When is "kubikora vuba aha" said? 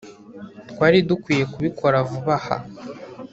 1.53-2.57